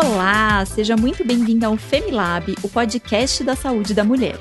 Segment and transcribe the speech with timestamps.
[0.00, 4.38] Olá, seja muito bem-vindo ao Femilab, o podcast da saúde da mulher.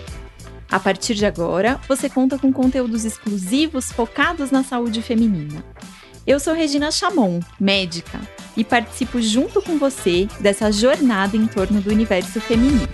[0.70, 5.66] A partir de agora, você conta com conteúdos exclusivos focados na saúde feminina.
[6.28, 8.22] Eu sou Regina Chamon, médica,
[8.56, 12.88] e participo junto com você dessa jornada em torno do universo feminino.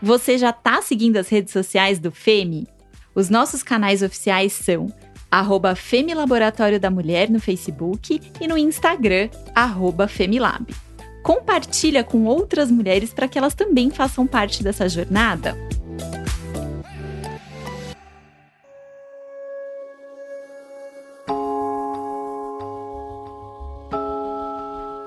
[0.00, 2.68] Você já está seguindo as redes sociais do FEMI?
[3.16, 4.86] Os nossos canais oficiais são
[5.32, 10.66] arroba Femilaboratório da Mulher no Facebook e no Instagram, arroba Femilab.
[11.22, 15.56] Compartilha com outras mulheres para que elas também façam parte dessa jornada.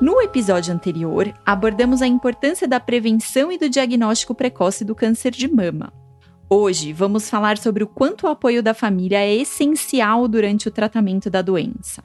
[0.01, 5.47] No episódio anterior, abordamos a importância da prevenção e do diagnóstico precoce do câncer de
[5.47, 6.04] mama.
[6.47, 11.27] Hoje vamos falar sobre o quanto o apoio da família é essencial durante o tratamento
[11.27, 12.03] da doença.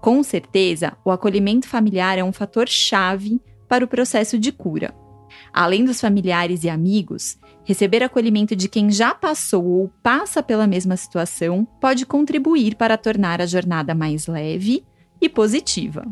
[0.00, 4.94] Com certeza, o acolhimento familiar é um fator chave para o processo de cura.
[5.52, 10.96] Além dos familiares e amigos, receber acolhimento de quem já passou ou passa pela mesma
[10.96, 14.86] situação pode contribuir para tornar a jornada mais leve
[15.20, 16.02] e positiva.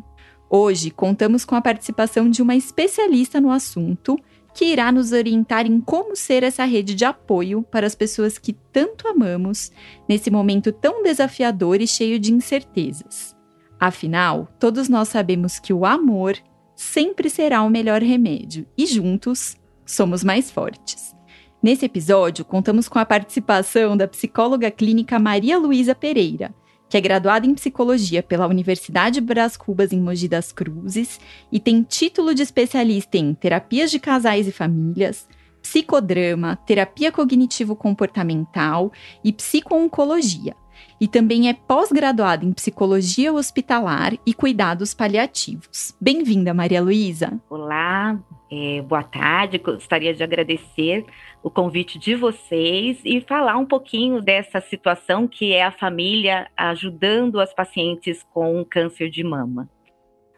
[0.50, 4.18] Hoje contamos com a participação de uma especialista no assunto
[4.60, 8.52] que irá nos orientar em como ser essa rede de apoio para as pessoas que
[8.52, 9.72] tanto amamos
[10.06, 13.34] nesse momento tão desafiador e cheio de incertezas.
[13.80, 16.36] Afinal, todos nós sabemos que o amor
[16.76, 21.16] sempre será o melhor remédio e juntos somos mais fortes.
[21.62, 26.54] Nesse episódio, contamos com a participação da psicóloga clínica Maria Luísa Pereira,
[26.90, 31.84] que é graduada em psicologia pela Universidade Brás Cubas em Mogi das Cruzes e tem
[31.84, 35.28] título de especialista em terapias de casais e famílias,
[35.62, 40.56] psicodrama, terapia cognitivo-comportamental e psico-oncologia.
[41.00, 45.96] E também é pós-graduada em psicologia hospitalar e cuidados paliativos.
[45.98, 47.40] Bem-vinda, Maria Luísa.
[47.48, 48.20] Olá,
[48.52, 49.56] é, boa tarde.
[49.56, 51.06] Gostaria de agradecer
[51.42, 57.40] o convite de vocês e falar um pouquinho dessa situação que é a família ajudando
[57.40, 59.70] as pacientes com câncer de mama.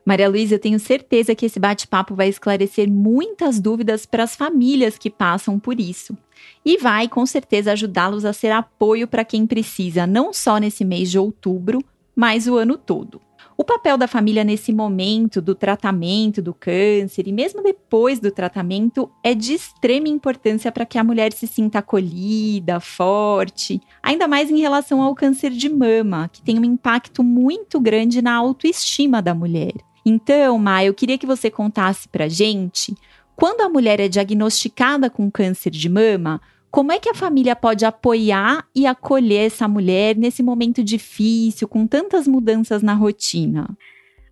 [0.04, 4.98] Maria Luísa, eu tenho certeza que esse bate-papo vai esclarecer muitas dúvidas para as famílias
[4.98, 6.16] que passam por isso.
[6.64, 11.08] E vai, com certeza, ajudá-los a ser apoio para quem precisa, não só nesse mês
[11.08, 11.84] de outubro,
[12.16, 13.20] mas o ano todo.
[13.56, 19.08] O papel da família nesse momento do tratamento do câncer e mesmo depois do tratamento
[19.22, 24.58] é de extrema importância para que a mulher se sinta acolhida, forte, ainda mais em
[24.58, 29.74] relação ao câncer de mama, que tem um impacto muito grande na autoestima da mulher.
[30.04, 32.94] Então, Ma, eu queria que você contasse pra gente,
[33.36, 36.40] quando a mulher é diagnosticada com câncer de mama,
[36.70, 41.86] como é que a família pode apoiar e acolher essa mulher nesse momento difícil, com
[41.86, 43.68] tantas mudanças na rotina?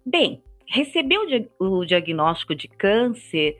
[0.04, 1.18] Bem, receber
[1.58, 3.56] o, diagnóstico de câncer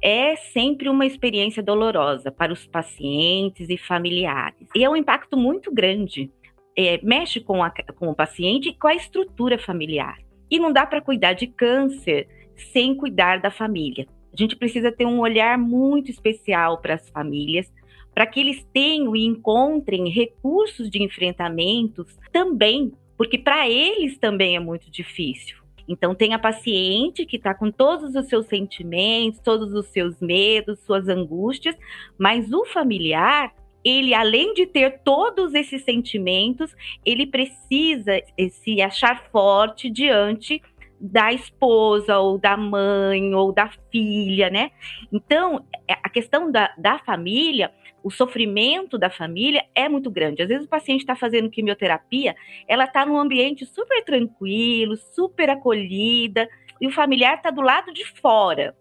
[0.00, 4.66] é sempre uma experiência dolorosa para os pacientes e familiares.
[4.74, 6.30] E é um impacto muito grande.
[6.76, 10.16] É, mexe com, a, com o paciente e com a estrutura familiar.
[10.52, 12.28] E não dá para cuidar de câncer
[12.70, 14.06] sem cuidar da família.
[14.30, 17.72] A gente precisa ter um olhar muito especial para as famílias,
[18.14, 24.60] para que eles tenham e encontrem recursos de enfrentamentos também, porque para eles também é
[24.60, 25.56] muito difícil.
[25.88, 30.80] Então, tem a paciente que está com todos os seus sentimentos, todos os seus medos,
[30.80, 31.74] suas angústias,
[32.18, 33.54] mas o familiar,
[33.84, 38.20] ele, além de ter todos esses sentimentos, ele precisa
[38.50, 40.62] se achar forte diante
[41.00, 44.70] da esposa ou da mãe ou da filha, né?
[45.12, 47.72] Então, é, a questão da, da família,
[48.04, 50.42] o sofrimento da família é muito grande.
[50.42, 52.36] Às vezes o paciente está fazendo quimioterapia,
[52.68, 56.48] ela está num ambiente super tranquilo, super acolhida,
[56.80, 58.76] e o familiar está do lado de fora.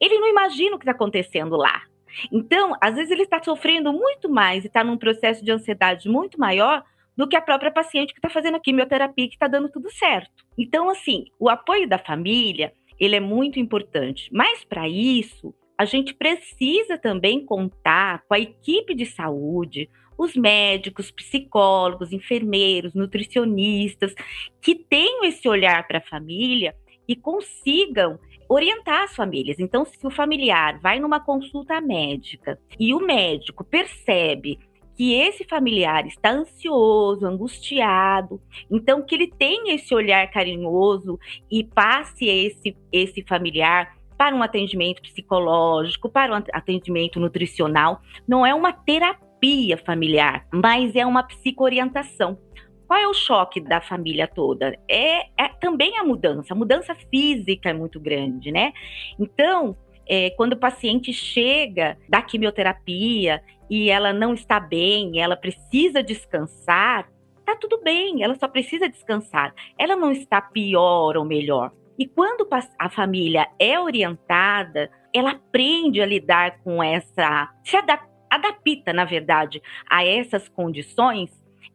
[0.00, 1.82] Ele não imagina o que está acontecendo lá.
[2.30, 6.38] Então, às vezes ele está sofrendo muito mais e está num processo de ansiedade muito
[6.38, 6.82] maior
[7.16, 10.44] do que a própria paciente que está fazendo a quimioterapia, que está dando tudo certo.
[10.58, 14.28] Então, assim, o apoio da família, ele é muito importante.
[14.32, 19.88] Mas para isso, a gente precisa também contar com a equipe de saúde,
[20.18, 24.14] os médicos, psicólogos, enfermeiros, nutricionistas,
[24.60, 26.74] que tenham esse olhar para a família
[27.06, 29.58] e consigam orientar as famílias.
[29.58, 34.58] Então, se o familiar vai numa consulta médica e o médico percebe
[34.96, 38.40] que esse familiar está ansioso, angustiado,
[38.70, 41.18] então que ele tenha esse olhar carinhoso
[41.50, 48.00] e passe esse, esse familiar para um atendimento psicológico, para um atendimento nutricional.
[48.26, 52.38] Não é uma terapia familiar, mas é uma psicoorientação.
[52.86, 54.78] Qual é o choque da família toda?
[54.88, 56.54] É, é também a mudança.
[56.54, 58.72] A mudança física é muito grande, né?
[59.18, 59.76] Então,
[60.08, 67.10] é, quando o paciente chega da quimioterapia e ela não está bem, ela precisa descansar,
[67.44, 69.52] tá tudo bem, ela só precisa descansar.
[69.78, 71.72] Ela não está pior ou melhor.
[71.98, 72.46] E quando
[72.78, 79.62] a família é orientada, ela aprende a lidar com essa, se adapta, adapta, na verdade,
[79.88, 81.30] a essas condições,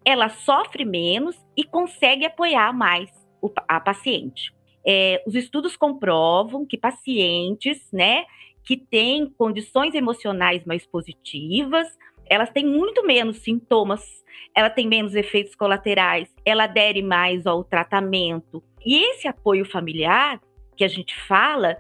[0.06, 3.10] ela sofre menos e consegue apoiar mais
[3.68, 4.54] a paciente.
[4.86, 8.26] É, os estudos comprovam que pacientes, né,
[8.64, 11.88] que têm condições emocionais mais positivas,
[12.30, 14.02] elas têm muito menos sintomas,
[14.56, 18.64] ela tem menos efeitos colaterais, ela adere mais ao tratamento.
[18.86, 20.40] E esse apoio familiar
[20.76, 21.78] que a gente fala,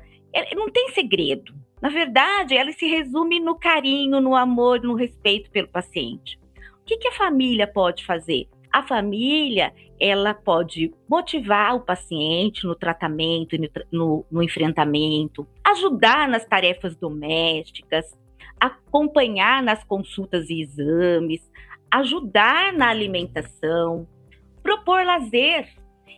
[0.55, 1.53] não tem segredo.
[1.81, 6.37] Na verdade, ela se resume no carinho, no amor, no respeito pelo paciente.
[6.81, 8.47] O que, que a família pode fazer?
[8.71, 13.55] A família ela pode motivar o paciente no tratamento,
[13.91, 18.05] no, no enfrentamento, ajudar nas tarefas domésticas,
[18.59, 21.41] acompanhar nas consultas e exames,
[21.91, 24.07] ajudar na alimentação,
[24.63, 25.67] propor lazer.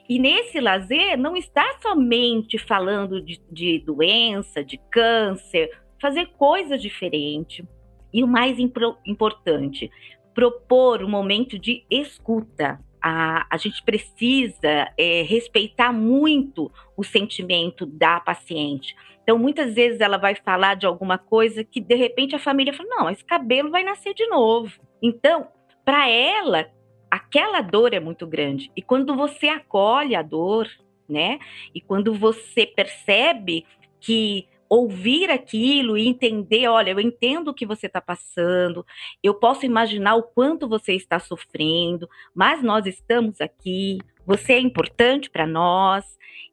[0.07, 5.69] E nesse lazer não está somente falando de, de doença, de câncer,
[5.99, 7.65] fazer coisas diferentes.
[8.13, 9.89] E o mais importante,
[10.33, 12.79] propor um momento de escuta.
[13.01, 18.95] A, a gente precisa é, respeitar muito o sentimento da paciente.
[19.23, 22.89] Então, muitas vezes ela vai falar de alguma coisa que de repente a família fala:
[22.89, 24.71] não, esse cabelo vai nascer de novo.
[25.01, 25.47] Então,
[25.83, 26.69] para ela,
[27.09, 28.71] aquela dor é muito grande.
[28.75, 30.67] E quando você acolhe a dor,
[31.07, 31.39] né?
[31.73, 33.65] E quando você percebe
[33.99, 38.83] que ouvir aquilo e entender, olha, eu entendo o que você está passando,
[39.21, 45.29] eu posso imaginar o quanto você está sofrendo, mas nós estamos aqui, você é importante
[45.29, 46.03] para nós.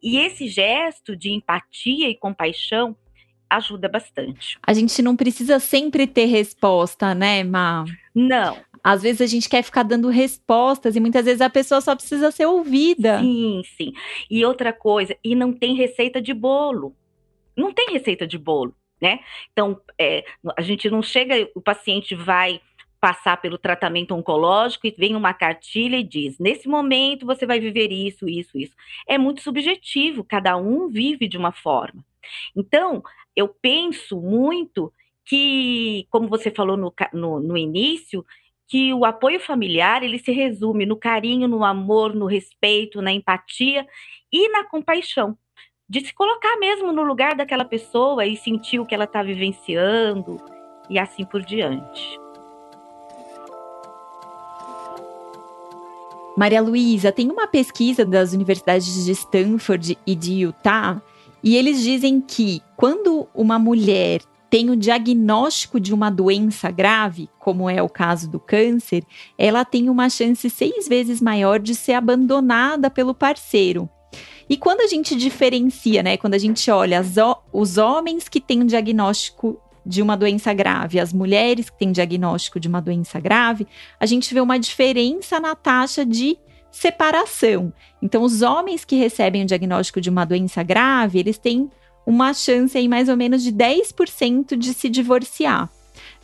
[0.03, 2.95] E esse gesto de empatia e compaixão
[3.49, 4.59] ajuda bastante.
[4.67, 7.87] A gente não precisa sempre ter resposta, né, Ma?
[8.15, 8.59] Não.
[8.85, 12.31] Às vezes a gente quer ficar dando respostas e muitas vezes a pessoa só precisa
[12.31, 13.19] ser ouvida.
[13.21, 13.93] Sim, sim.
[14.31, 16.95] E outra coisa, e não tem receita de bolo
[17.61, 19.21] não tem receita de bolo, né?
[19.53, 20.25] Então, é,
[20.57, 22.61] a gente não chega, o paciente vai
[23.01, 27.91] passar pelo tratamento oncológico e vem uma cartilha e diz: nesse momento você vai viver
[27.91, 28.75] isso, isso, isso.
[29.09, 32.05] É muito subjetivo, cada um vive de uma forma.
[32.55, 33.03] Então,
[33.35, 34.93] eu penso muito
[35.25, 38.25] que, como você falou no, no, no início,
[38.69, 43.87] que o apoio familiar ele se resume no carinho, no amor, no respeito, na empatia
[44.33, 45.37] e na compaixão
[45.91, 50.41] de se colocar mesmo no lugar daquela pessoa e sentir o que ela está vivenciando
[50.89, 52.17] e assim por diante.
[56.37, 61.03] Maria Luísa, tem uma pesquisa das universidades de Stanford e de Utah,
[61.43, 67.69] e eles dizem que quando uma mulher tem o diagnóstico de uma doença grave, como
[67.69, 69.05] é o caso do câncer,
[69.37, 73.91] ela tem uma chance seis vezes maior de ser abandonada pelo parceiro.
[74.51, 76.17] E quando a gente diferencia, né?
[76.17, 77.01] Quando a gente olha
[77.53, 82.59] os homens que têm um diagnóstico de uma doença grave, as mulheres que têm diagnóstico
[82.59, 83.65] de uma doença grave,
[84.01, 86.37] a gente vê uma diferença na taxa de
[86.69, 87.73] separação.
[88.03, 91.71] Então, os homens que recebem o diagnóstico de uma doença grave, eles têm
[92.05, 95.71] uma chance aí mais ou menos de 10% de se divorciar.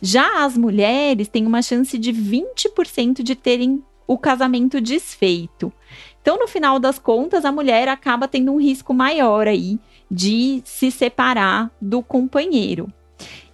[0.01, 5.71] Já as mulheres têm uma chance de 20% de terem o casamento desfeito.
[6.27, 9.79] Então, no final das contas, a mulher acaba tendo um risco maior aí
[10.11, 12.91] de se separar do companheiro.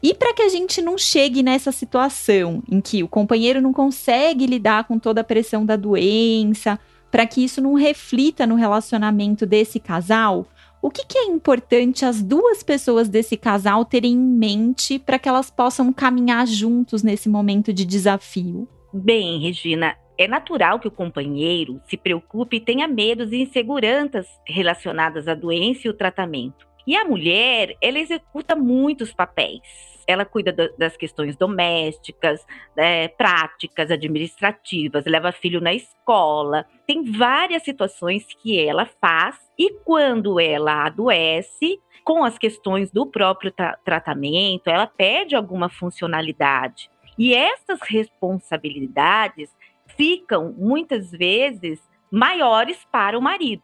[0.01, 4.48] E para que a gente não chegue nessa situação em que o companheiro não consegue
[4.48, 6.80] lidar com toda a pressão da doença,
[7.12, 10.48] para que isso não reflita no relacionamento desse casal,
[10.82, 15.30] o que, que é importante as duas pessoas desse casal terem em mente para que
[15.30, 18.68] elas possam caminhar juntos nesse momento de desafio?
[18.92, 25.27] Bem, Regina, é natural que o companheiro se preocupe e tenha medos e inseguranças relacionadas
[25.27, 26.67] à doença e o tratamento.
[26.86, 29.62] E a mulher, ela executa muitos papéis.
[30.05, 36.65] Ela cuida das questões domésticas, né, práticas, administrativas, leva filho na escola.
[36.86, 43.50] Tem várias situações que ela faz e quando ela adoece, com as questões do próprio
[43.50, 46.91] tra tratamento, ela perde alguma funcionalidade.
[47.17, 49.50] E essas responsabilidades
[49.95, 51.81] ficam muitas vezes
[52.12, 53.63] maiores para o marido.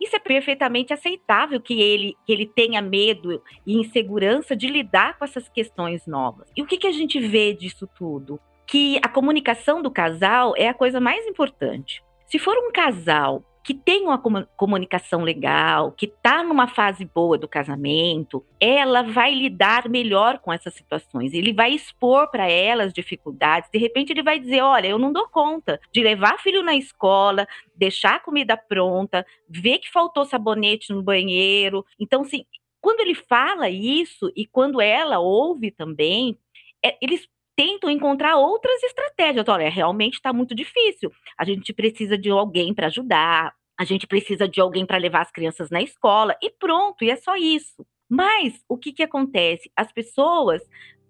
[0.00, 5.24] Isso é perfeitamente aceitável que ele, que ele tenha medo e insegurança de lidar com
[5.24, 6.50] essas questões novas.
[6.56, 8.40] E o que, que a gente vê disso tudo?
[8.66, 12.02] Que a comunicação do casal é a coisa mais importante.
[12.26, 14.18] Se for um casal que tem uma
[14.56, 20.74] comunicação legal, que está numa fase boa do casamento, ela vai lidar melhor com essas
[20.74, 21.32] situações.
[21.32, 23.70] Ele vai expor para ela as dificuldades.
[23.72, 27.48] De repente, ele vai dizer: Olha, eu não dou conta de levar filho na escola,
[27.74, 31.86] deixar a comida pronta, ver que faltou sabonete no banheiro.
[31.98, 32.44] Então, assim,
[32.82, 36.38] quando ele fala isso e quando ela ouve também,
[36.84, 37.26] é, eles
[37.56, 39.46] tentam encontrar outras estratégias.
[39.48, 41.12] Olha, realmente está muito difícil.
[41.38, 45.30] A gente precisa de alguém para ajudar, a gente precisa de alguém para levar as
[45.30, 47.84] crianças na escola e pronto, e é só isso.
[48.08, 49.70] Mas o que, que acontece?
[49.76, 50.62] As pessoas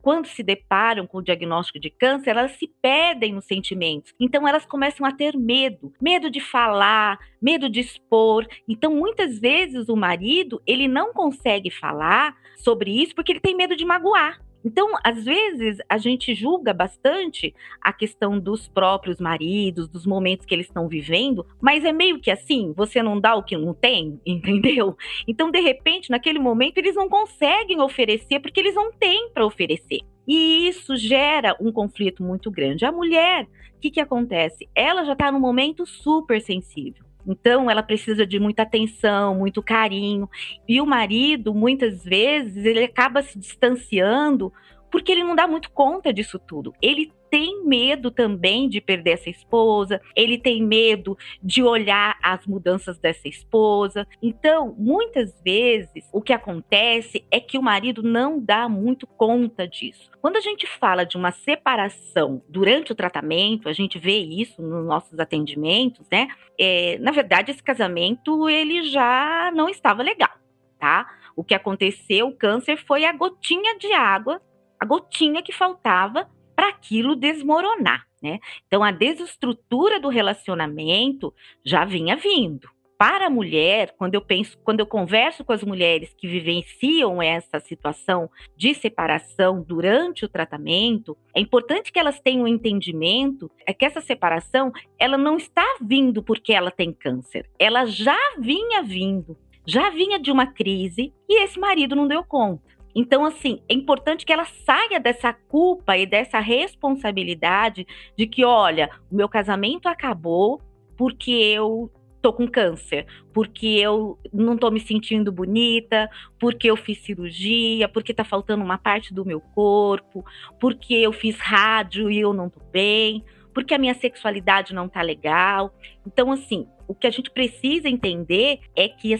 [0.05, 4.13] quando se deparam com o diagnóstico de câncer, elas se perdem nos sentimentos.
[4.21, 8.47] Então elas começam a ter medo, medo de falar, medo de expor.
[8.69, 13.75] Então muitas vezes o marido, ele não consegue falar sobre isso porque ele tem medo
[13.75, 14.44] de magoar.
[14.64, 20.54] Então, às vezes, a gente julga bastante a questão dos próprios maridos, dos momentos que
[20.54, 24.18] eles estão vivendo, mas é meio que assim, você não dá o que não tem,
[24.25, 24.97] entendeu?
[25.28, 30.00] Então, de repente, naquele momento, eles não conseguem oferecer porque eles não têm para oferecer.
[30.26, 32.87] E isso gera um conflito muito grande.
[32.87, 33.44] A mulher,
[33.76, 34.66] o que, que acontece?
[34.75, 37.04] Ela já está num momento super sensível.
[37.26, 40.28] Então, ela precisa de muita atenção, muito carinho.
[40.69, 44.52] E o marido, muitas vezes, ele acaba se distanciando
[44.90, 46.73] porque ele não dá muito conta disso tudo.
[46.81, 52.97] Ele tem medo também de perder essa esposa, ele tem medo de olhar as mudanças
[52.97, 54.07] dessa esposa.
[54.23, 60.12] Então, muitas vezes, o que acontece é que o marido não dá muito conta disso.
[60.21, 64.87] Quando a gente fala de uma separação durante o tratamento, a gente vê isso nos
[64.87, 66.29] nossos atendimentos, né?
[66.57, 70.31] É, na verdade, esse casamento ele já não estava legal,
[70.79, 71.05] tá?
[71.35, 74.41] O que aconteceu, o câncer, foi a gotinha de água
[74.79, 76.29] a gotinha que faltava
[76.64, 78.38] para aquilo desmoronar, né?
[78.66, 82.68] Então a desestrutura do relacionamento já vinha vindo.
[82.97, 87.61] Para a mulher, quando eu penso, quando eu converso com as mulheres que vivenciam essa
[87.61, 93.85] situação de separação durante o tratamento, é importante que elas tenham um entendimento é que
[93.85, 97.50] essa separação, ela não está vindo porque ela tem câncer.
[97.59, 102.74] Ela já vinha vindo, já vinha de uma crise e esse marido não deu conta.
[102.95, 107.87] Então, assim, é importante que ela saia dessa culpa e dessa responsabilidade
[108.17, 110.61] de que, olha, o meu casamento acabou
[110.97, 111.91] porque eu
[112.23, 116.09] tô com câncer, porque eu não tô me sentindo bonita,
[116.39, 120.25] porque eu fiz cirurgia, porque tá faltando uma parte do meu corpo,
[120.59, 123.23] porque eu fiz rádio e eu não tô bem,
[123.53, 125.75] porque a minha sexualidade não tá legal.
[126.07, 129.13] Então, assim, o que a gente precisa entender é que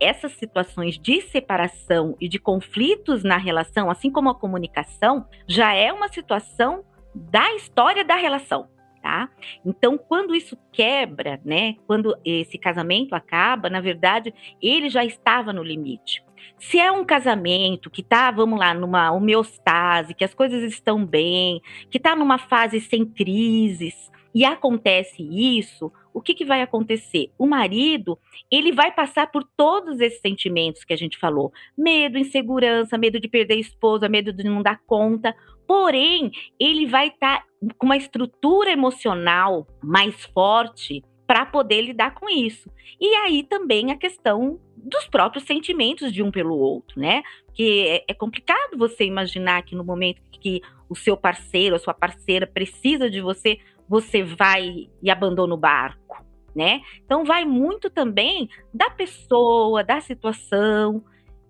[0.00, 5.92] essas situações de separação e de conflitos na relação, assim como a comunicação, já é
[5.92, 6.84] uma situação
[7.14, 8.68] da história da relação.
[9.02, 9.28] Tá?
[9.66, 11.74] Então, quando isso quebra, né?
[11.88, 16.22] Quando esse casamento acaba, na verdade, ele já estava no limite.
[16.56, 21.60] Se é um casamento que tá, vamos lá, numa homeostase, que as coisas estão bem,
[21.90, 27.30] que tá numa fase sem crises, e acontece isso, o que, que vai acontecer?
[27.38, 28.18] O marido,
[28.50, 33.28] ele vai passar por todos esses sentimentos que a gente falou: medo, insegurança, medo de
[33.28, 35.34] perder a esposa, medo de não dar conta.
[35.66, 37.46] Porém, ele vai estar tá
[37.78, 42.70] com uma estrutura emocional mais forte para poder lidar com isso.
[43.00, 47.22] E aí também a questão dos próprios sentimentos de um pelo outro, né?
[47.54, 51.94] Que é, é complicado você imaginar que no momento que o seu parceiro, a sua
[51.94, 53.58] parceira precisa de você,
[53.92, 56.24] você vai e abandona o barco,
[56.56, 56.80] né?
[57.04, 61.04] Então vai muito também da pessoa, da situação.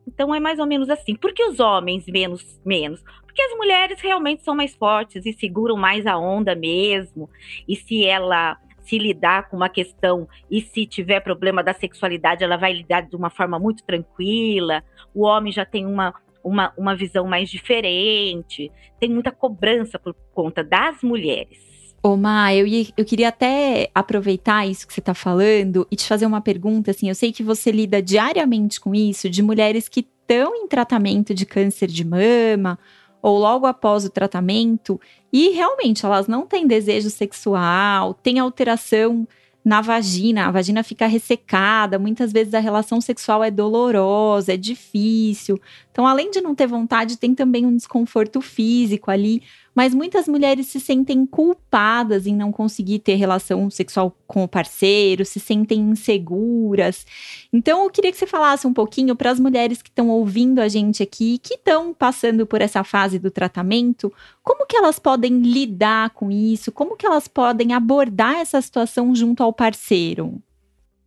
[0.04, 1.14] Então é mais ou menos assim.
[1.14, 3.00] Por que os homens menos menos?
[3.25, 7.30] Porque as mulheres realmente são mais fortes e seguram mais a onda mesmo.
[7.68, 12.56] E se ela se lidar com uma questão e se tiver problema da sexualidade, ela
[12.56, 14.82] vai lidar de uma forma muito tranquila.
[15.14, 18.68] O homem já tem uma uma, uma visão mais diferente,
[18.99, 21.72] tem muita cobrança por conta das mulheres.
[22.04, 22.66] Ô, Ma, eu,
[22.97, 26.90] eu queria até aproveitar isso que você está falando e te fazer uma pergunta.
[26.90, 31.32] Assim, eu sei que você lida diariamente com isso, de mulheres que estão em tratamento
[31.32, 32.76] de câncer de mama
[33.23, 35.00] ou logo após o tratamento
[35.32, 39.26] e realmente elas não têm desejo sexual, têm alteração
[39.64, 45.61] na vagina, a vagina fica ressecada, muitas vezes a relação sexual é dolorosa, é difícil.
[45.92, 49.42] Então, além de não ter vontade, tem também um desconforto físico ali
[49.75, 55.25] mas muitas mulheres se sentem culpadas em não conseguir ter relação sexual com o parceiro,
[55.25, 57.06] se sentem inseguras.
[57.52, 60.68] Então, eu queria que você falasse um pouquinho para as mulheres que estão ouvindo a
[60.68, 66.11] gente aqui, que estão passando por essa fase do tratamento, como que elas podem lidar
[66.11, 66.70] com isso?
[66.70, 70.42] Como que elas podem abordar essa situação junto ao parceiro?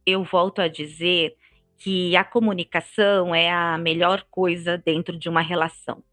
[0.05, 1.35] Eu volto a dizer
[1.77, 6.03] que a comunicação é a melhor coisa dentro de uma relação.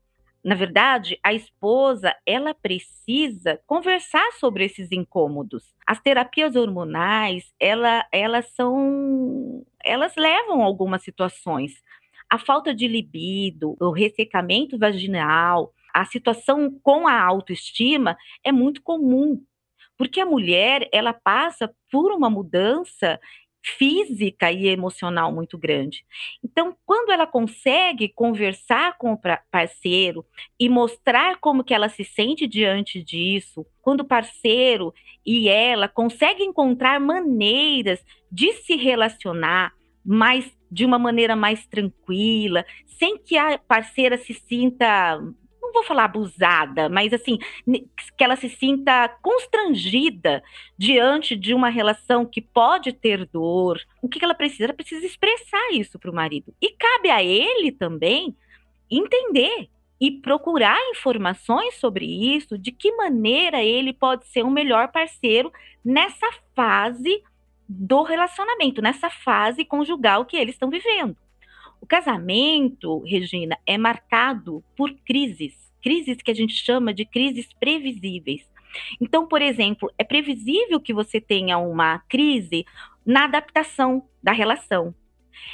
[0.44, 5.72] Na verdade, a esposa, ela precisa conversar sobre esses incômodos.
[5.86, 11.74] As terapias hormonais, ela, elas são elas levam a algumas situações.
[12.28, 19.44] A falta de libido, o ressecamento vaginal, a situação com a autoestima é muito comum,
[19.96, 23.20] porque a mulher, ela passa por uma mudança
[23.62, 26.04] física e emocional muito grande.
[26.44, 30.24] Então, quando ela consegue conversar com o parceiro
[30.58, 34.92] e mostrar como que ela se sente diante disso, quando o parceiro
[35.24, 39.72] e ela conseguem encontrar maneiras de se relacionar
[40.04, 45.20] mais de uma maneira mais tranquila, sem que a parceira se sinta
[45.72, 47.38] vou falar abusada, mas assim,
[48.16, 50.42] que ela se sinta constrangida
[50.76, 53.80] diante de uma relação que pode ter dor.
[54.00, 54.64] O que ela precisa?
[54.64, 56.54] Ela precisa expressar isso para o marido.
[56.60, 58.36] E cabe a ele também
[58.90, 59.68] entender
[60.00, 65.52] e procurar informações sobre isso, de que maneira ele pode ser um melhor parceiro
[65.84, 67.22] nessa fase
[67.68, 71.16] do relacionamento, nessa fase conjugal que eles estão vivendo.
[71.82, 78.48] O casamento, Regina, é marcado por crises crises que a gente chama de crises previsíveis.
[79.00, 82.64] Então, por exemplo, é previsível que você tenha uma crise
[83.04, 84.94] na adaptação da relação.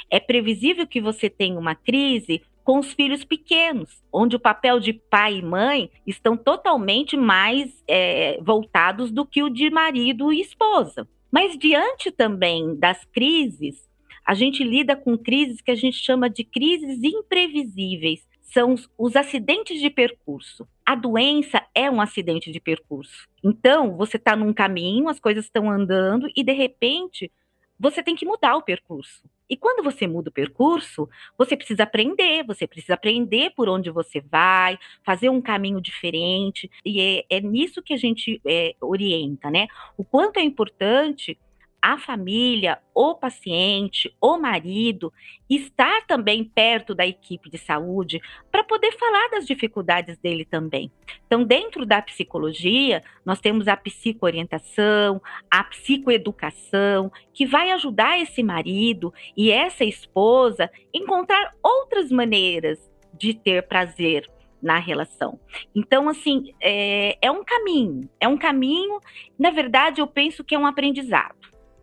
[0.09, 4.93] É previsível que você tenha uma crise com os filhos pequenos, onde o papel de
[4.93, 11.07] pai e mãe estão totalmente mais é, voltados do que o de marido e esposa.
[11.31, 13.88] Mas diante também das crises,
[14.29, 19.81] a gente lida com crises que a gente chama de crises imprevisíveis, são os acidentes
[19.81, 20.67] de percurso.
[20.85, 23.27] A doença é um acidente de percurso.
[23.43, 27.31] Então, você está num caminho, as coisas estão andando e, de repente,
[27.79, 29.23] você tem que mudar o percurso.
[29.49, 34.21] E quando você muda o percurso, você precisa aprender, você precisa aprender por onde você
[34.21, 36.69] vai, fazer um caminho diferente.
[36.85, 39.67] E é, é nisso que a gente é, orienta, né?
[39.97, 41.35] O quanto é importante
[41.81, 45.13] a família, o paciente, o marido,
[45.49, 50.91] estar também perto da equipe de saúde para poder falar das dificuldades dele também.
[51.25, 59.13] Então, dentro da psicologia, nós temos a psicoorientação, a psicoeducação, que vai ajudar esse marido
[59.35, 62.79] e essa esposa a encontrar outras maneiras
[63.13, 64.25] de ter prazer
[64.61, 65.39] na relação.
[65.73, 68.99] Então, assim, é, é um caminho, é um caminho,
[69.37, 71.39] na verdade, eu penso que é um aprendizado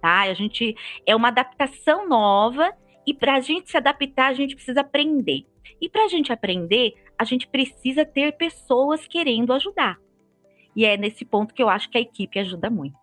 [0.06, 0.20] tá?
[0.20, 2.72] A gente é uma adaptação nova
[3.04, 5.44] e para a gente se adaptar, a gente precisa aprender.
[5.80, 9.98] E para a gente aprender, a gente precisa ter pessoas querendo ajudar.
[10.76, 12.94] E é nesse ponto que eu acho que a equipe ajuda muito.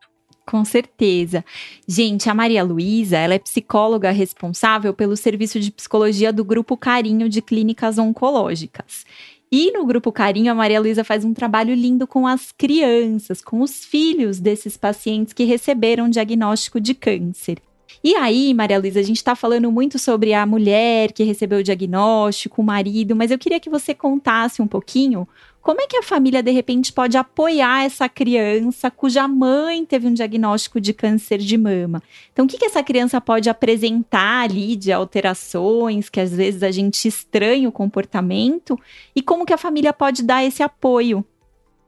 [0.46, 1.44] Com certeza.
[1.88, 7.30] Gente, a Maria Luísa, ela é psicóloga responsável pelo serviço de psicologia do Grupo Carinho
[7.30, 9.06] de Clínicas Oncológicas.
[9.56, 13.62] E no Grupo Carinho, a Maria Luísa faz um trabalho lindo com as crianças, com
[13.62, 17.60] os filhos desses pacientes que receberam diagnóstico de câncer.
[18.04, 21.64] E aí, Maria Luísa, a gente está falando muito sobre a mulher que recebeu o
[21.64, 25.28] diagnóstico, o marido, mas eu queria que você contasse um pouquinho
[25.64, 30.14] como é que a família, de repente, pode apoiar essa criança cuja mãe teve um
[30.14, 32.04] diagnóstico de câncer de mama?
[32.34, 36.70] Então, o que, que essa criança pode apresentar ali de alterações, que às vezes a
[36.70, 38.78] gente estranha o comportamento,
[39.16, 41.26] e como que a família pode dar esse apoio?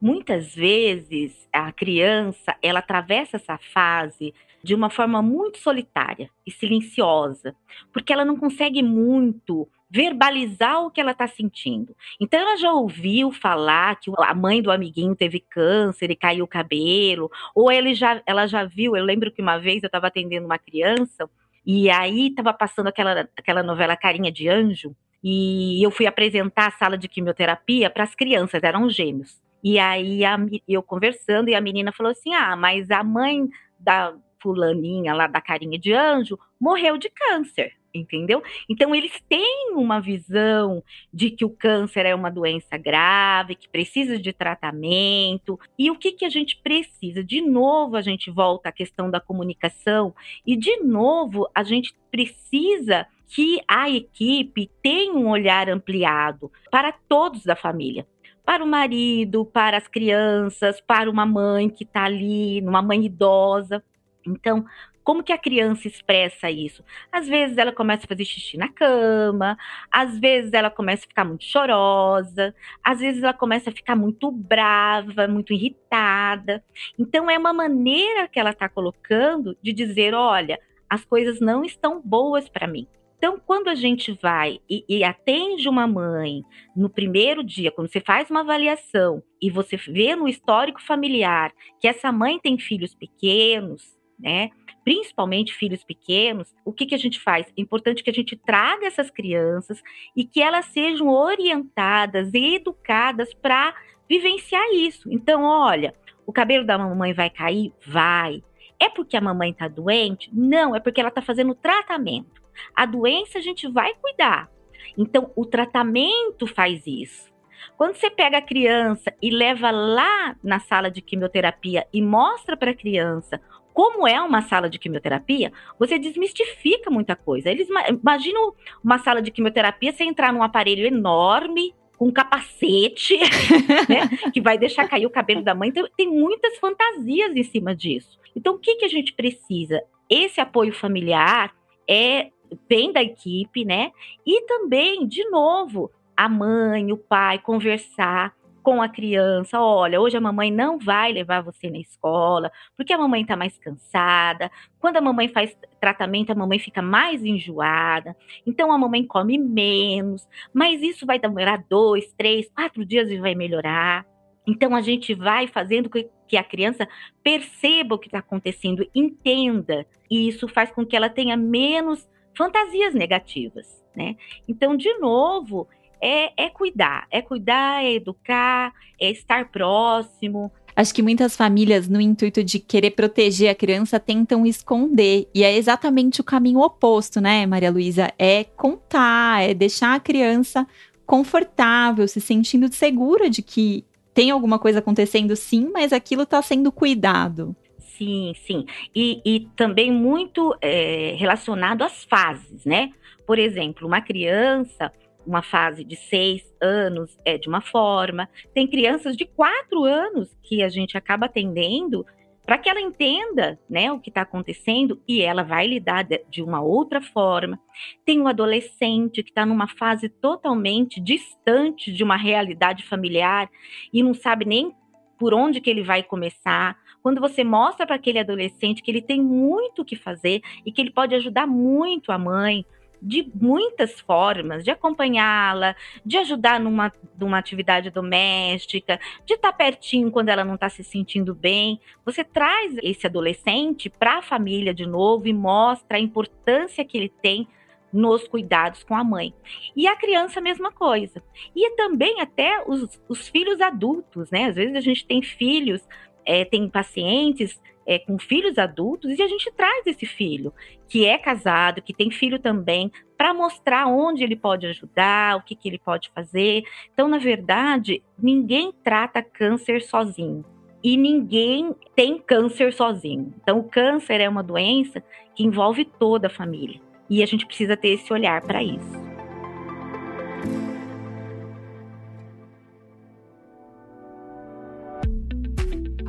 [0.01, 4.33] Muitas vezes a criança ela atravessa essa fase
[4.63, 7.53] de uma forma muito solitária e silenciosa,
[7.91, 11.95] porque ela não consegue muito verbalizar o que ela está sentindo.
[12.19, 16.47] Então ela já ouviu falar que a mãe do amiguinho teve câncer e caiu o
[16.49, 20.45] cabelo, ou ele já, ela já viu, eu lembro que uma vez eu estava atendendo
[20.45, 21.29] uma criança
[21.65, 26.71] e aí estava passando aquela, aquela novela Carinha de Anjo, e eu fui apresentar a
[26.71, 29.41] sala de quimioterapia para as crianças, eram gêmeos.
[29.63, 33.47] E aí a, eu conversando e a menina falou assim: "Ah, mas a mãe
[33.79, 38.43] da fulaninha lá da carinha de anjo morreu de câncer" entendeu?
[38.69, 44.17] Então eles têm uma visão de que o câncer é uma doença grave, que precisa
[44.17, 45.59] de tratamento.
[45.77, 47.23] E o que, que a gente precisa?
[47.23, 50.13] De novo, a gente volta à questão da comunicação
[50.45, 57.43] e de novo a gente precisa que a equipe tenha um olhar ampliado para todos
[57.43, 58.05] da família.
[58.45, 63.83] para o marido, para as crianças, para uma mãe que está ali, uma mãe idosa.
[64.23, 64.63] Então,
[65.05, 66.83] como que a criança expressa isso?
[67.11, 69.55] Às vezes ela começa a fazer xixi na cama,
[69.91, 74.31] às vezes ela começa a ficar muito chorosa, às vezes ela começa a ficar muito
[74.31, 76.63] brava, muito irritada.
[76.97, 82.01] Então é uma maneira que ela está colocando de dizer, olha, as coisas não estão
[82.03, 82.87] boas para mim.
[83.17, 86.43] Então, quando a gente vai e, e, atende uma mãe
[86.75, 91.87] no primeiro dia, quando você faz uma avaliação e você vê no histórico familiar que
[91.87, 94.49] essa mãe tem filhos pequenos, né?
[94.85, 97.47] Principalmente filhos pequenos, o que, que a gente faz?
[97.47, 99.81] É importante que a gente traga essas crianças
[100.15, 103.73] e que elas sejam orientadas e educadas para
[104.07, 105.11] vivenciar isso.
[105.11, 105.91] Então, olha,
[106.23, 107.73] o cabelo da mamãe vai cair?
[107.85, 108.43] Vai.
[108.79, 110.29] É porque a mamãe está doente?
[110.31, 112.43] Não, é porque ela está fazendo tratamento.
[112.75, 114.51] A doença a gente vai cuidar.
[114.95, 117.33] Então, o tratamento faz isso.
[117.75, 122.71] Quando você pega a criança e leva lá na sala de quimioterapia e mostra para
[122.71, 123.41] a criança
[123.75, 127.51] como é uma sala de quimioterapia, você desmistifica muita coisa.
[127.51, 133.17] Eles imaginam uma sala de quimioterapia você entrar num aparelho enorme, com capacete,
[133.89, 135.67] né, que vai deixar cair o cabelo da mãe.
[135.67, 138.17] Então, tem muitas fantasias em cima disso.
[138.33, 139.83] Então, o que, que a gente precisa?
[140.09, 141.53] Esse apoio familiar
[141.85, 142.29] é
[142.69, 143.91] vem da equipe, né?
[144.25, 148.33] E também, de novo, a mãe, o pai conversar
[148.65, 152.97] com a criança, olha, hoje a mamãe não vai levar você na escola, porque a
[152.97, 154.49] mamãe está mais cansada.
[154.79, 158.17] Quando a mamãe faz tratamento, a mamãe fica mais enjoada.
[158.43, 163.35] Então a mamãe come menos, mas isso vai demorar dois, três, quatro dias e vai
[163.35, 164.03] melhorar.
[164.47, 166.87] Então a gente vai fazendo que a criança
[167.23, 172.95] perceba o que está acontecendo, entenda, e isso faz com que ela tenha menos fantasias
[172.95, 174.15] negativas, né?
[174.47, 175.67] Então, de novo,
[176.01, 180.51] é, é cuidar, é cuidar, é educar, é estar próximo.
[180.75, 185.29] Acho que muitas famílias, no intuito de querer proteger a criança, tentam esconder.
[185.33, 188.11] E é exatamente o caminho oposto, né, Maria Luísa?
[188.19, 190.67] É contar, é deixar a criança
[191.05, 196.71] confortável, se sentindo segura de que tem alguma coisa acontecendo sim, mas aquilo está sendo
[196.71, 197.55] cuidado.
[197.97, 198.65] Sim, sim.
[198.93, 202.91] E, e também muito é, relacionado às fases, né?
[203.25, 204.91] Por exemplo, uma criança
[205.25, 210.61] uma fase de seis anos é de uma forma, tem crianças de quatro anos que
[210.61, 212.05] a gente acaba atendendo
[212.45, 216.61] para que ela entenda né, o que está acontecendo e ela vai lidar de, uma
[216.61, 217.59] outra forma.
[218.05, 223.49] Tem um adolescente que está numa fase totalmente distante de uma realidade familiar
[223.91, 224.71] e não sabe nem
[225.17, 226.77] por onde que ele vai começar.
[227.01, 230.81] Quando você mostra para aquele adolescente que ele tem muito o que fazer e que
[230.81, 232.63] ele pode ajudar muito a mãe,
[233.05, 240.09] de muitas formas, de acompanhá-la, de ajudar numa, numa atividade doméstica, de estar tá pertinho
[240.11, 241.79] quando ela não está se sentindo bem.
[242.03, 247.09] Você traz esse adolescente para a família de novo e mostra a importância que ele
[247.21, 247.47] tem
[247.93, 249.33] nos cuidados com a mãe.
[249.75, 251.23] E a criança, a mesma coisa.
[251.55, 254.45] E também até os, os filhos adultos, né?
[254.45, 255.87] Às vezes a gente tem filhos,
[256.25, 260.53] é, tem pacientes é, com filhos adultos e a gente traz esse filho
[260.89, 265.55] que é casado, que tem filho também, para mostrar onde ele pode ajudar, o que,
[265.55, 266.63] que ele pode fazer.
[266.93, 270.43] Então, na verdade, ninguém trata câncer sozinho.
[270.83, 273.33] E ninguém tem câncer sozinho.
[273.41, 276.79] Então, o câncer é uma doença que envolve toda a família.
[277.09, 279.14] E a gente precisa ter esse olhar para isso.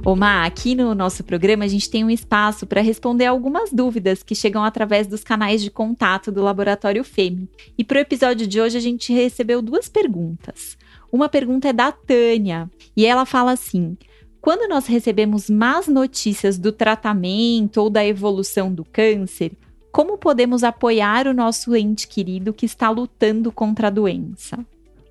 [0.08, 4.36] Oma, aqui no nosso programa a gente tem um espaço para responder algumas dúvidas que
[4.36, 7.50] chegam através dos canais de contato do Laboratório FEME.
[7.76, 10.78] E para o episódio de hoje a gente recebeu duas perguntas.
[11.10, 13.98] Uma pergunta é da Tânia e ela fala assim:
[14.40, 19.50] quando nós recebemos más notícias do tratamento ou da evolução do câncer,
[19.90, 24.56] como podemos apoiar o nosso ente querido que está lutando contra a doença?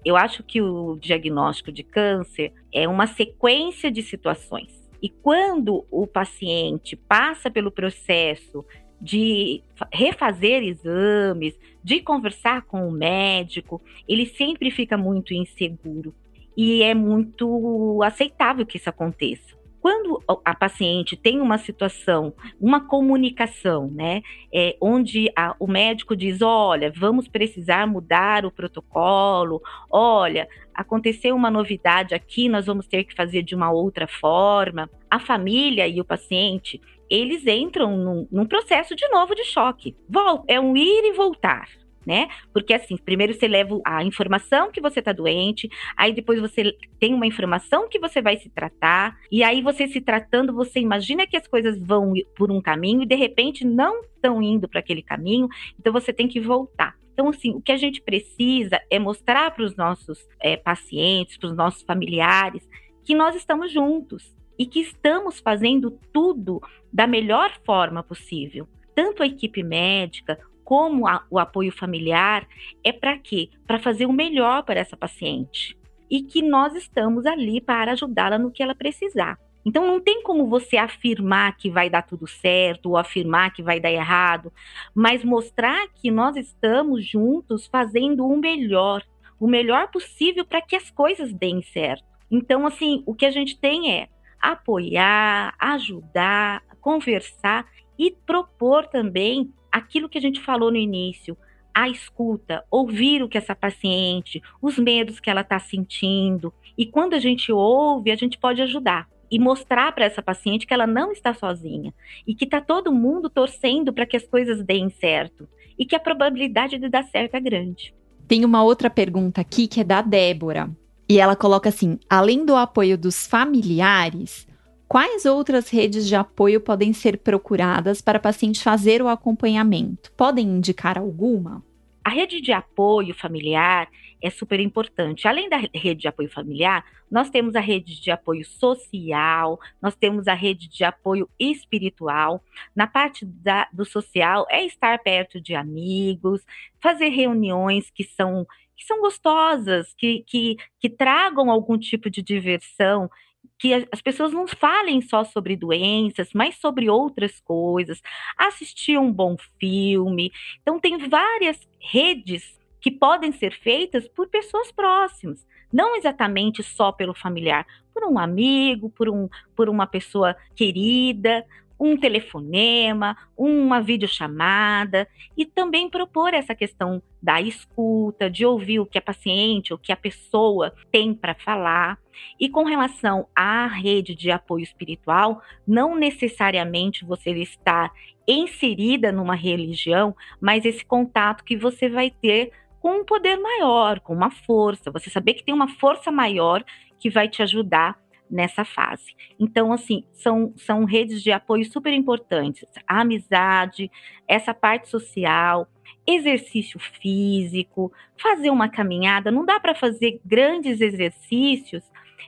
[0.06, 4.75] Eu acho que o diagnóstico de câncer é uma sequência de situações.
[5.06, 8.66] E quando o paciente passa pelo processo
[9.00, 9.62] de
[9.94, 16.12] refazer exames, de conversar com o médico, ele sempre fica muito inseguro.
[16.58, 23.88] E é muito aceitável que isso aconteça quando a paciente tem uma situação, uma comunicação,
[23.92, 31.36] né, é, onde a, o médico diz, olha, vamos precisar mudar o protocolo, olha, aconteceu
[31.36, 34.90] uma novidade aqui, nós vamos ter que fazer de uma outra forma.
[35.08, 39.96] A família e o paciente, eles entram num, num processo de novo de choque.
[40.10, 41.68] Vol é um ir e voltar.
[42.06, 42.28] Né?
[42.54, 47.14] Porque assim, primeiro você leva a informação que você tá doente, aí depois você tem
[47.14, 51.38] uma informação que você vai se tratar, e aí você se tratando, você imagina que
[51.38, 55.48] as coisas vão por um caminho e de repente não estão indo para aquele caminho,
[55.80, 56.96] então você tem que voltar.
[57.14, 61.48] Então, assim, o que a gente precisa é mostrar para os nossos é, pacientes, para
[61.48, 62.68] os nossos familiares,
[63.06, 68.68] que nós estamos juntos e que estamos fazendo tudo da melhor forma possível.
[68.94, 72.46] Tanto a equipe médica, como a, o apoio familiar,
[72.84, 73.50] é para quê?
[73.66, 75.78] Para fazer o melhor para essa paciente.
[76.10, 79.40] E que nós estamos ali para ajudá-la no que ela precisar.
[79.66, 83.80] Então não tem como você afirmar que vai dar tudo certo ou afirmar que vai
[83.80, 84.52] dar errado,
[84.94, 89.04] mas mostrar que nós estamos juntos fazendo o melhor,
[89.40, 92.06] o melhor possível para que as coisas deem certo.
[92.30, 94.08] Então assim, o que a gente tem é
[94.40, 97.66] apoiar, ajudar, conversar
[97.98, 101.38] e propor também aquilo que a gente falou no início,
[101.74, 106.54] a escuta, ouvir o que essa paciente, os medos que ela está sentindo.
[106.78, 110.74] E quando a gente ouve, a gente pode ajudar e mostrar para essa paciente que
[110.74, 111.94] ela não está sozinha
[112.26, 116.00] e que está todo mundo torcendo para que as coisas deem certo e que a
[116.00, 117.94] probabilidade de dar certo é grande.
[118.28, 120.70] Tem uma outra pergunta aqui que é da Débora.
[121.08, 124.48] E ela coloca assim: além do apoio dos familiares,
[124.88, 130.12] Quais outras redes de apoio podem ser procuradas para paciente fazer o acompanhamento?
[130.12, 131.64] Podem indicar alguma?
[132.04, 133.90] A rede de apoio familiar
[134.22, 135.28] é super importante.
[135.28, 140.28] Além da rede de apoio familiar, nós temos a rede de apoio social, nós temos
[140.28, 142.44] a rede de apoio espiritual.
[142.76, 146.46] Na parte da, do social, é estar perto de amigos,
[146.80, 148.46] fazer reuniões que são
[148.78, 153.10] que são gostosas, que, que, que tragam algum tipo de diversão
[153.58, 158.02] que as pessoas não falem só sobre doenças, mas sobre outras coisas,
[158.38, 160.32] assistir um bom filme.
[160.62, 167.16] Então, tem várias redes que podem ser feitas por pessoas próximas, não exatamente só pelo
[167.16, 171.44] familiar, por um amigo, por, um, por uma pessoa querida,
[171.80, 175.08] um telefonema, uma videochamada
[175.38, 179.92] e também propor essa questão da escuta, de ouvir o que a paciente, o que
[179.92, 181.98] a pessoa tem para falar.
[182.40, 187.92] E com relação à rede de apoio espiritual, não necessariamente você está
[188.28, 194.14] inserida numa religião, mas esse contato que você vai ter com um poder maior, com
[194.14, 196.64] uma força, você saber que tem uma força maior
[197.00, 197.98] que vai te ajudar
[198.30, 199.16] nessa fase.
[199.40, 202.66] Então, assim, são, são redes de apoio super importantes.
[202.88, 203.92] A amizade,
[204.28, 205.68] essa parte social,
[206.08, 209.32] exercício físico, fazer uma caminhada.
[209.32, 211.84] Não dá para fazer grandes exercícios,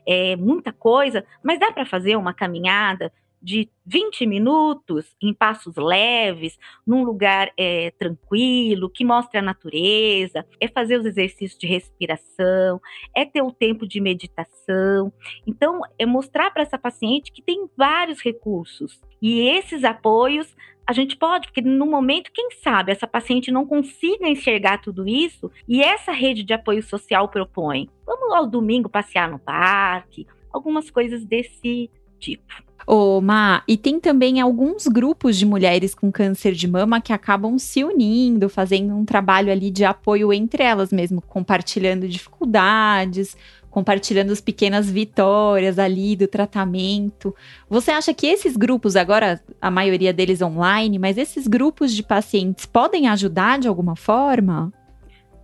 [0.05, 3.11] é, muita coisa, mas dá para fazer uma caminhada
[3.47, 10.67] de 20 minutos em passos leves, num lugar é, tranquilo, que mostre a natureza, é
[10.67, 12.81] fazer os exercícios de respiração,
[13.15, 15.13] é ter o tempo de meditação.
[15.47, 18.99] Então, é mostrar para essa paciente que tem vários recursos.
[19.21, 20.53] E esses apoios
[20.85, 25.49] a gente pode, porque no momento, quem sabe, essa paciente não consiga enxergar tudo isso
[25.69, 27.89] e essa rede de apoio social propõe.
[28.05, 32.67] Vamos ao domingo passear no parque, algumas coisas desse tipo.
[32.89, 37.59] Ô, Ma, e tem também alguns grupos de mulheres com câncer de mama que acabam
[37.59, 43.35] se unindo, fazendo um trabalho ali de apoio entre elas mesmo, compartilhando dificuldades,
[43.69, 47.35] compartilhando as pequenas vitórias ali do tratamento.
[47.69, 52.65] Você acha que esses grupos, agora a maioria deles online, mas esses grupos de pacientes
[52.65, 54.71] podem ajudar de alguma forma?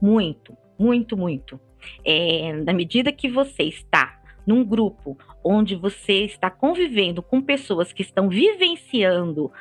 [0.02, 1.60] Muito, muito, muito.
[2.06, 8.02] É, na medida que você está num grupo onde você está convivendo com pessoas que
[8.02, 9.52] estão vivenciando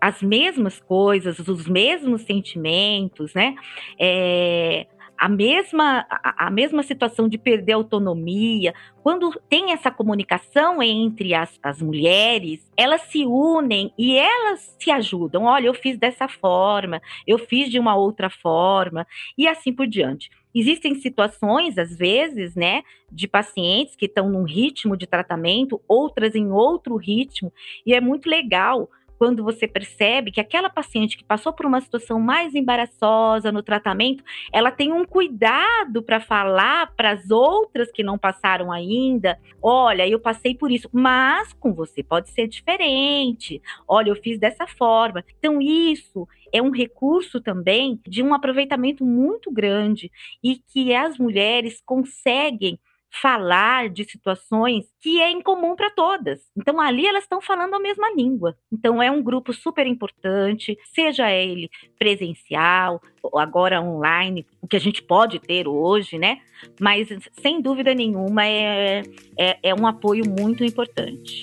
[0.00, 3.54] as mesmas coisas, os mesmos sentimentos, né?
[3.98, 4.86] É,
[5.22, 11.60] a mesma, a, a, mesma situação de perder autonomia, quando tem essa comunicação entre as,
[11.62, 15.44] as mulheres, elas se unem e elas se ajudam.
[15.44, 19.06] Olha, eu fiz dessa forma, eu fiz de uma outra forma,
[19.38, 20.28] e assim por diante.
[20.54, 26.50] Existem situações, às vezes, né, de pacientes que estão num ritmo de tratamento, outras em
[26.50, 27.52] outro ritmo,
[27.86, 28.88] e é muito legal
[29.22, 34.24] quando você percebe que aquela paciente que passou por uma situação mais embaraçosa no tratamento,
[34.52, 40.18] ela tem um cuidado para falar para as outras que não passaram ainda: olha, eu
[40.18, 43.62] passei por isso, mas com você pode ser diferente.
[43.86, 45.24] Olha, eu fiz dessa forma.
[45.38, 50.10] Então, isso é um recurso também de um aproveitamento muito grande
[50.42, 52.76] e que as mulheres conseguem
[53.20, 56.40] falar de situações que é incomum para todas.
[56.56, 58.56] Então ali elas estão falando a mesma língua.
[58.72, 64.80] Então é um grupo super importante, seja ele presencial ou agora online, o que a
[64.80, 66.38] gente pode ter hoje, né?
[66.80, 67.08] Mas
[67.40, 69.02] sem dúvida nenhuma é,
[69.38, 71.40] é, é um apoio muito importante.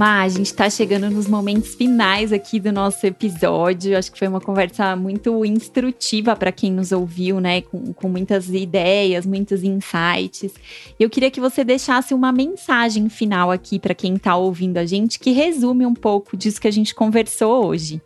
[0.00, 3.98] Má, a gente está chegando nos momentos finais aqui do nosso episódio.
[3.98, 7.60] Acho que foi uma conversa muito instrutiva para quem nos ouviu, né?
[7.60, 10.54] Com, com muitas ideias, muitos insights.
[10.98, 15.18] Eu queria que você deixasse uma mensagem final aqui para quem está ouvindo a gente,
[15.18, 18.00] que resume um pouco disso que a gente conversou hoje.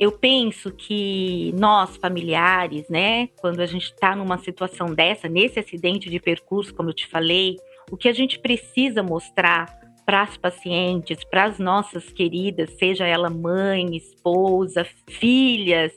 [0.00, 6.08] Eu penso que nós, familiares, né, quando a gente está numa situação dessa, nesse acidente
[6.08, 7.58] de percurso, como eu te falei,
[7.90, 13.30] o que a gente precisa mostrar para as pacientes, para as nossas queridas, seja ela
[13.30, 15.92] mãe, esposa, filhas,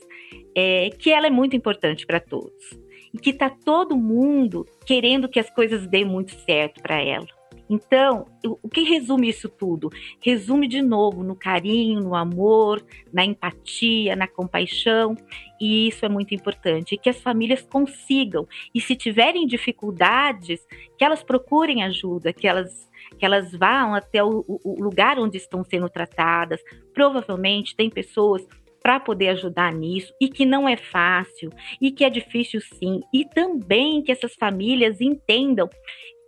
[0.54, 2.70] é, que ela é muito importante para todos.
[3.12, 7.26] E que está todo mundo querendo que as coisas dêem muito certo para ela.
[7.68, 9.90] Então, o que resume isso tudo?
[10.20, 15.16] Resume de novo no carinho, no amor, na empatia, na compaixão,
[15.60, 16.96] e isso é muito importante.
[16.96, 20.60] que as famílias consigam, e se tiverem dificuldades,
[20.96, 22.88] que elas procurem ajuda, que elas
[23.18, 26.60] que elas vão até o, o lugar onde estão sendo tratadas.
[26.92, 28.46] Provavelmente tem pessoas
[28.82, 33.00] para poder ajudar nisso e que não é fácil e que é difícil sim.
[33.12, 35.68] E também que essas famílias entendam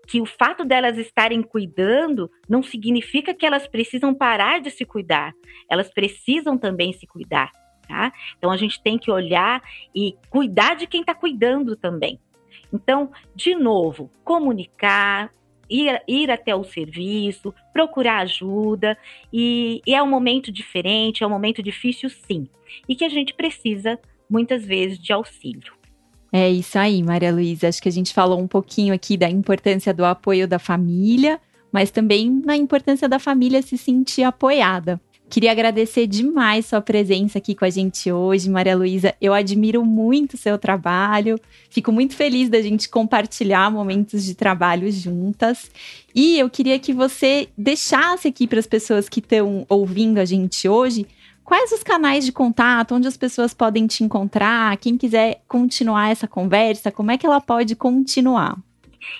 [0.08, 5.34] que o fato delas estarem cuidando não significa que elas precisam parar de se cuidar.
[5.70, 7.52] Elas precisam também se cuidar,
[7.86, 8.10] tá?
[8.36, 9.62] Então a gente tem que olhar
[9.94, 12.18] e cuidar de quem está cuidando também.
[12.72, 15.30] Então, de novo, comunicar,
[15.68, 18.96] ir, ir até o serviço, procurar ajuda,
[19.32, 22.48] e, e é um momento diferente, é um momento difícil, sim,
[22.88, 25.78] e que a gente precisa, muitas vezes, de auxílio.
[26.32, 27.68] É isso aí, Maria Luísa.
[27.68, 31.40] Acho que a gente falou um pouquinho aqui da importância do apoio da família,
[31.72, 35.00] mas também na importância da família se sentir apoiada.
[35.30, 39.14] Queria agradecer demais sua presença aqui com a gente hoje, Maria Luísa.
[39.20, 41.38] Eu admiro muito seu trabalho.
[41.68, 45.70] Fico muito feliz da gente compartilhar momentos de trabalho juntas.
[46.14, 50.66] E eu queria que você deixasse aqui para as pessoas que estão ouvindo a gente
[50.68, 51.06] hoje
[51.48, 56.28] quais os canais de contato, onde as pessoas podem te encontrar, quem quiser continuar essa
[56.28, 58.54] conversa, como é que ela pode continuar?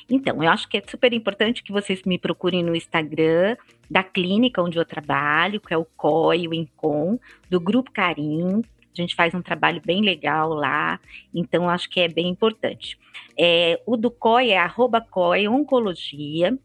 [0.09, 3.57] Então, eu acho que é super importante que vocês me procurem no Instagram
[3.91, 8.61] da clínica onde eu trabalho, que é o COI, o INCOM, do Grupo Carim.
[8.61, 10.99] A gente faz um trabalho bem legal lá,
[11.33, 12.99] então acho que é bem importante.
[13.39, 16.59] É, o do COI é arroba COI Oncologia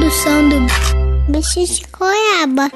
[0.07, 2.71] Produção do Bicho de Goiaba.